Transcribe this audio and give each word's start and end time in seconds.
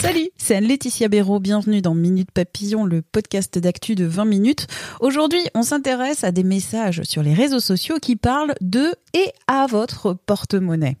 Salut, 0.00 0.28
c'est 0.36 0.54
Anne-Laetitia 0.54 1.08
Béraud. 1.08 1.40
Bienvenue 1.40 1.82
dans 1.82 1.94
Minute 1.94 2.30
Papillon, 2.30 2.84
le 2.84 3.02
podcast 3.02 3.58
d'actu 3.58 3.96
de 3.96 4.04
20 4.04 4.24
minutes. 4.24 4.68
Aujourd'hui, 5.00 5.40
on 5.56 5.62
s'intéresse 5.62 6.22
à 6.22 6.30
des 6.30 6.44
messages 6.44 7.02
sur 7.02 7.24
les 7.24 7.34
réseaux 7.34 7.58
sociaux 7.58 7.96
qui 8.00 8.14
parlent 8.14 8.54
de 8.60 8.94
et 9.14 9.32
à 9.48 9.66
votre 9.66 10.14
porte-monnaie. 10.14 10.96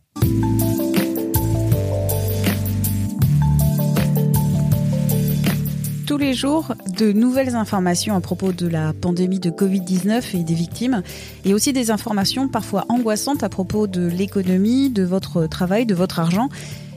Tous 6.06 6.18
les 6.18 6.34
jours, 6.34 6.74
de 6.98 7.12
nouvelles 7.12 7.54
informations 7.54 8.16
à 8.16 8.20
propos 8.20 8.52
de 8.52 8.66
la 8.66 8.92
pandémie 8.92 9.38
de 9.38 9.50
Covid-19 9.50 10.36
et 10.36 10.42
des 10.42 10.54
victimes, 10.54 11.02
et 11.44 11.54
aussi 11.54 11.72
des 11.72 11.92
informations 11.92 12.48
parfois 12.48 12.86
angoissantes 12.88 13.44
à 13.44 13.48
propos 13.48 13.86
de 13.86 14.06
l'économie, 14.06 14.90
de 14.90 15.04
votre 15.04 15.46
travail, 15.46 15.86
de 15.86 15.94
votre 15.94 16.18
argent. 16.18 16.48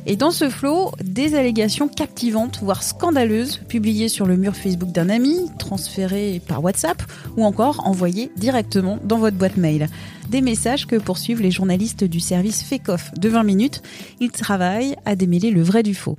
Et 0.06 0.16
dans 0.16 0.32
ce 0.32 0.50
flot, 0.50 0.92
des 1.04 1.36
allégations 1.36 1.88
captivantes, 1.88 2.60
voire 2.62 2.84
scandaleuses, 2.84 3.58
publiées 3.68 4.10
sur 4.10 4.26
le 4.26 4.38
mur 4.38 4.56
Facebook 4.56 4.92
d'un 4.92 5.10
ami, 5.10 5.38
transférées 5.60 6.42
par 6.48 6.64
WhatsApp, 6.64 7.02
ou 7.38 7.44
encore 7.44 7.86
envoyées 7.86 8.32
directement 8.38 8.98
dans 9.04 9.18
votre 9.18 9.38
boîte 9.38 9.58
mail. 9.58 9.88
Des 10.30 10.42
messages 10.42 10.88
que 10.88 10.96
poursuivent 10.96 11.42
les 11.42 11.52
journalistes 11.52 12.04
du 12.04 12.20
service 12.20 12.64
FECOF 12.64 13.14
de 13.16 13.30
20 13.30 13.44
minutes. 13.44 13.82
Ils 14.20 14.32
travaillent 14.32 14.96
à 15.06 15.16
démêler 15.16 15.52
le 15.52 15.62
vrai 15.62 15.84
du 15.84 15.96
faux. 15.96 16.18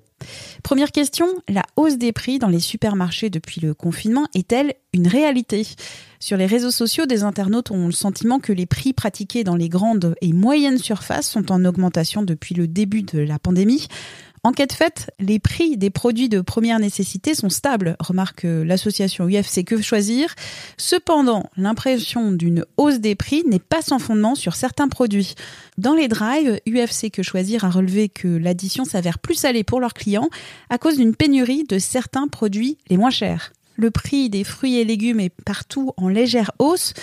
Première 0.62 0.92
question, 0.92 1.26
la 1.48 1.62
hausse 1.76 1.96
des 1.96 2.12
prix 2.12 2.38
dans 2.38 2.48
les 2.48 2.60
supermarchés 2.60 3.30
depuis 3.30 3.60
le 3.60 3.74
confinement 3.74 4.26
est-elle 4.34 4.74
une 4.92 5.08
réalité? 5.08 5.66
Sur 6.18 6.36
les 6.36 6.46
réseaux 6.46 6.70
sociaux, 6.70 7.06
des 7.06 7.22
internautes 7.22 7.70
ont 7.70 7.86
le 7.86 7.92
sentiment 7.92 8.40
que 8.40 8.52
les 8.52 8.66
prix 8.66 8.92
pratiqués 8.92 9.44
dans 9.44 9.56
les 9.56 9.68
grandes 9.70 10.14
et 10.20 10.32
moyennes 10.32 10.78
surfaces 10.78 11.30
sont 11.30 11.50
en 11.50 11.64
augmentation 11.64 12.22
depuis 12.22 12.54
le 12.54 12.68
début 12.68 13.02
de 13.02 13.20
la 13.20 13.38
pandémie. 13.38 13.88
Enquête 14.42 14.72
faite, 14.72 15.10
les 15.18 15.38
prix 15.38 15.76
des 15.76 15.90
produits 15.90 16.30
de 16.30 16.40
première 16.40 16.78
nécessité 16.78 17.34
sont 17.34 17.50
stables, 17.50 17.96
remarque 18.00 18.44
l'association 18.44 19.26
UFC 19.28 19.64
Que 19.64 19.82
Choisir. 19.82 20.34
Cependant, 20.78 21.50
l'impression 21.58 22.32
d'une 22.32 22.64
hausse 22.78 23.00
des 23.00 23.14
prix 23.14 23.44
n'est 23.46 23.58
pas 23.58 23.82
sans 23.82 23.98
fondement 23.98 24.34
sur 24.34 24.54
certains 24.54 24.88
produits. 24.88 25.34
Dans 25.76 25.92
les 25.92 26.08
drives, 26.08 26.58
UFC 26.66 27.10
Que 27.10 27.22
Choisir 27.22 27.64
a 27.64 27.70
relevé 27.70 28.08
que 28.08 28.28
l'addition 28.28 28.86
s'avère 28.86 29.18
plus 29.18 29.34
salée 29.34 29.62
pour 29.62 29.78
leurs 29.78 29.94
clients 29.94 30.30
à 30.70 30.78
cause 30.78 30.96
d'une 30.96 31.14
pénurie 31.14 31.64
de 31.64 31.78
certains 31.78 32.26
produits 32.26 32.78
les 32.88 32.96
moins 32.96 33.10
chers. 33.10 33.52
Le 33.76 33.90
prix 33.90 34.30
des 34.30 34.44
fruits 34.44 34.78
et 34.78 34.84
légumes 34.84 35.20
est 35.20 35.34
partout 35.44 35.92
en 35.96 36.08
légère 36.08 36.52
hausse. 36.58 36.94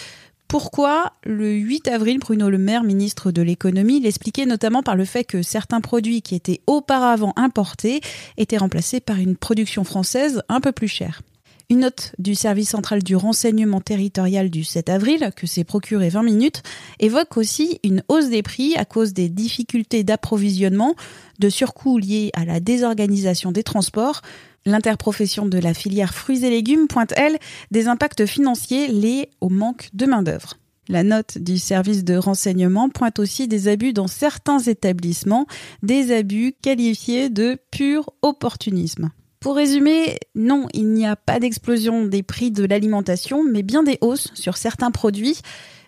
Pourquoi 0.48 1.12
le 1.26 1.52
8 1.52 1.90
avril, 1.90 2.20
Bruno 2.20 2.50
Le 2.50 2.58
Maire, 2.58 2.86
ministre 2.86 3.32
de 3.32 3.42
l'économie, 3.42 4.00
l'expliquait 4.00 4.46
notamment 4.46 4.82
par 4.82 4.96
le 4.96 5.04
fait 5.04 5.26
que 5.26 5.42
certains 5.42 5.82
produits 5.82 6.22
qui 6.22 6.36
étaient 6.36 6.62
auparavant 6.68 7.34
importés 7.36 8.00
étaient 8.38 8.58
remplacés 8.58 9.02
par 9.02 9.18
une 9.18 9.36
production 9.36 9.84
française 9.84 10.42
un 10.48 10.62
peu 10.62 10.72
plus 10.72 10.88
chère. 10.88 11.22
Une 11.70 11.82
note 11.82 12.14
du 12.18 12.34
service 12.34 12.70
central 12.70 13.04
du 13.04 13.18
renseignement 13.18 13.82
territorial 13.82 14.50
du 14.50 14.64
7 14.64 14.88
avril, 14.88 15.32
que 15.36 15.46
s'est 15.46 15.66
procuré 15.66 16.08
20 16.08 16.24
minutes, 16.24 16.64
évoque 17.02 17.36
aussi 17.36 17.82
une 17.84 18.02
hausse 18.08 18.30
des 18.30 18.42
prix 18.42 18.78
à 18.78 18.86
cause 18.86 19.12
des 19.12 19.28
difficultés 19.28 20.06
d'approvisionnement, 20.06 20.96
de 21.40 21.50
surcoûts 21.50 21.98
liés 21.98 22.32
à 22.34 22.46
la 22.46 22.62
désorganisation 22.62 23.52
des 23.52 23.64
transports, 23.64 24.22
L'interprofession 24.68 25.46
de 25.46 25.58
la 25.60 25.74
filière 25.74 26.14
fruits 26.14 26.44
et 26.44 26.50
légumes 26.50 26.88
pointe, 26.88 27.14
elle, 27.16 27.38
des 27.72 27.88
impacts 27.88 28.26
financiers 28.26 28.90
liés 28.90 29.30
au 29.40 29.48
manque 29.48 29.88
de 29.94 30.06
main-d'œuvre. 30.06 30.56
La 30.90 31.04
note 31.04 31.38
du 31.38 31.58
service 31.58 32.04
de 32.04 32.18
renseignement 32.18 32.90
pointe 32.90 33.18
aussi 33.20 33.48
des 33.48 33.70
abus 33.70 33.94
dans 33.94 34.08
certains 34.08 34.60
établissements, 34.60 35.48
des 35.84 36.14
abus 36.14 36.54
qualifiés 36.62 37.30
de 37.30 37.58
pur 37.72 38.10
opportunisme. 38.22 39.10
Pour 39.40 39.56
résumer, 39.56 40.18
non, 40.36 40.68
il 40.74 40.90
n'y 40.90 41.08
a 41.08 41.16
pas 41.16 41.40
d'explosion 41.40 42.04
des 42.04 42.22
prix 42.22 42.52
de 42.52 42.66
l'alimentation, 42.66 43.46
mais 43.50 43.64
bien 43.64 43.84
des 43.84 43.98
hausses 44.02 44.32
sur 44.34 44.58
certains 44.58 44.92
produits. 44.92 45.40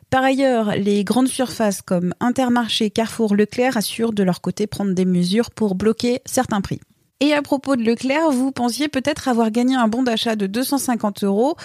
Par 0.09 0.23
ailleurs, 0.23 0.73
les 0.77 1.03
grandes 1.03 1.27
surfaces 1.27 1.81
comme 1.81 2.13
Intermarché, 2.21 2.91
Carrefour, 2.91 3.35
Leclerc 3.35 3.75
assurent 3.75 4.13
de 4.13 4.23
leur 4.23 4.39
côté 4.39 4.67
prendre 4.67 4.93
des 4.93 5.05
mesures 5.05 5.51
pour 5.51 5.75
bloquer 5.75 6.21
certains 6.25 6.61
prix. 6.61 6.79
Et 7.21 7.33
à 7.33 7.41
propos 7.41 7.75
de 7.75 7.83
Leclerc, 7.83 8.31
vous 8.31 8.53
pensiez 8.53 8.87
peut-être 8.87 9.27
avoir 9.27 9.51
gagné 9.51 9.75
un 9.75 9.89
bon 9.89 10.03
d'achat 10.03 10.37
de 10.37 10.47
250 10.47 11.25
euros. 11.25 11.55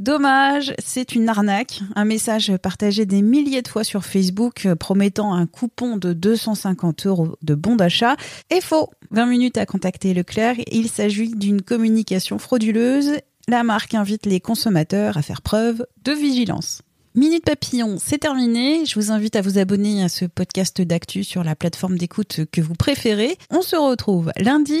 Dommage, 0.00 0.74
c'est 0.84 1.14
une 1.14 1.28
arnaque. 1.28 1.82
Un 1.94 2.04
message 2.04 2.56
partagé 2.56 3.06
des 3.06 3.22
milliers 3.22 3.62
de 3.62 3.68
fois 3.68 3.84
sur 3.84 4.04
Facebook 4.04 4.66
promettant 4.80 5.32
un 5.32 5.46
coupon 5.46 5.96
de 5.98 6.12
250 6.12 7.06
euros 7.06 7.36
de 7.42 7.54
bon 7.54 7.76
d'achat 7.76 8.16
est 8.50 8.60
faux. 8.60 8.90
20 9.12 9.26
minutes 9.26 9.56
à 9.56 9.66
contacter 9.66 10.14
Leclerc. 10.14 10.56
Il 10.72 10.88
s'agit 10.88 11.30
d'une 11.30 11.62
communication 11.62 12.38
frauduleuse. 12.38 13.12
La 13.46 13.62
marque 13.62 13.94
invite 13.94 14.26
les 14.26 14.40
consommateurs 14.40 15.16
à 15.16 15.22
faire 15.22 15.42
preuve 15.42 15.86
de 16.02 16.10
vigilance. 16.10 16.82
Minute 17.14 17.44
Papillon, 17.44 17.98
c'est 18.00 18.18
terminé. 18.18 18.84
Je 18.84 18.96
vous 18.98 19.12
invite 19.12 19.36
à 19.36 19.42
vous 19.42 19.58
abonner 19.58 20.02
à 20.02 20.08
ce 20.08 20.24
podcast 20.24 20.80
d'actu 20.80 21.22
sur 21.22 21.44
la 21.44 21.54
plateforme 21.54 21.98
d'écoute 21.98 22.40
que 22.50 22.60
vous 22.60 22.74
préférez. 22.74 23.38
On 23.50 23.62
se 23.62 23.76
retrouve 23.76 24.32
lundi 24.36 24.80